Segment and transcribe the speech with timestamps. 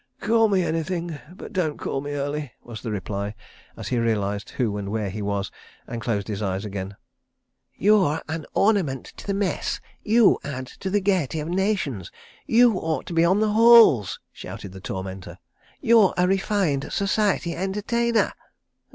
[0.19, 3.35] "Call me anything—but don't call me early," was the reply,
[3.77, 5.51] as he realised who and where he was,
[5.85, 6.95] and closed his eyes again.
[7.77, 9.79] "You're an ornament to the Mess.
[10.03, 12.11] You add to the gaiety of nations.
[12.47, 15.37] You ought to be on the halls," shouted the tormentor.
[15.81, 18.33] "You're a refined Society Entertainer.